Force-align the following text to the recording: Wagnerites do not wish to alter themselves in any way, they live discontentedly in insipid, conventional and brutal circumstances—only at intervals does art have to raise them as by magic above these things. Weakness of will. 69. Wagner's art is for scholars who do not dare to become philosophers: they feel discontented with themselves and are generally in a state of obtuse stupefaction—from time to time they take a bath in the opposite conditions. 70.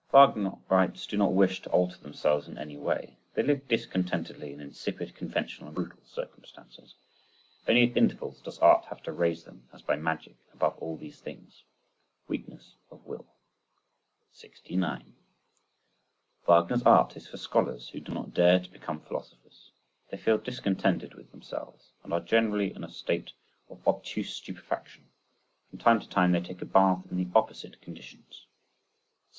Wagnerites 0.11 1.05
do 1.05 1.15
not 1.15 1.31
wish 1.31 1.61
to 1.61 1.69
alter 1.69 1.99
themselves 1.99 2.47
in 2.47 2.57
any 2.57 2.75
way, 2.75 3.19
they 3.35 3.43
live 3.43 3.67
discontentedly 3.67 4.51
in 4.51 4.59
insipid, 4.59 5.13
conventional 5.15 5.67
and 5.67 5.75
brutal 5.75 5.99
circumstances—only 6.03 7.87
at 7.91 7.95
intervals 7.95 8.41
does 8.41 8.57
art 8.57 8.85
have 8.85 9.03
to 9.03 9.11
raise 9.11 9.43
them 9.43 9.69
as 9.71 9.83
by 9.83 9.95
magic 9.95 10.37
above 10.53 10.99
these 10.99 11.19
things. 11.19 11.61
Weakness 12.27 12.73
of 12.89 13.05
will. 13.05 13.27
69. 14.31 15.13
Wagner's 16.47 16.81
art 16.81 17.15
is 17.15 17.27
for 17.27 17.37
scholars 17.37 17.89
who 17.89 17.99
do 17.99 18.11
not 18.11 18.33
dare 18.33 18.59
to 18.59 18.71
become 18.71 19.01
philosophers: 19.01 19.69
they 20.09 20.17
feel 20.17 20.39
discontented 20.39 21.13
with 21.13 21.29
themselves 21.29 21.91
and 22.03 22.11
are 22.11 22.21
generally 22.21 22.73
in 22.73 22.83
a 22.83 22.89
state 22.89 23.33
of 23.69 23.87
obtuse 23.87 24.33
stupefaction—from 24.33 25.77
time 25.77 25.99
to 25.99 26.09
time 26.09 26.31
they 26.31 26.41
take 26.41 26.63
a 26.63 26.65
bath 26.65 27.03
in 27.11 27.17
the 27.17 27.27
opposite 27.35 27.79
conditions. 27.83 28.47
70. 28.47 28.47